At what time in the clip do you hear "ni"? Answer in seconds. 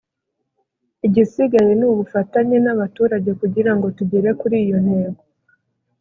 1.79-1.85